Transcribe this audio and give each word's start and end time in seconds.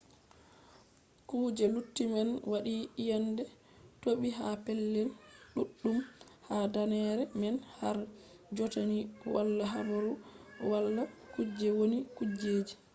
kuje 1.27 1.65
lutti 1.73 2.03
man 2.13 2.29
waɗi 2.51 2.73
iyende 3.01 3.43
toɓi 4.01 4.29
ha 4.37 4.47
pellel 4.65 5.07
ɗuɗɗum 5.55 5.97
ha 6.47 6.57
danneere 6.73 7.23
man 7.39 7.55
har 7.79 7.97
jotta 8.55 8.81
ni 8.91 8.97
wala 9.33 9.63
habaru 9.73 10.11
hala 10.69 11.03
kuje 11.33 11.67
wonni 11.77 11.97
kujeji 12.15 12.75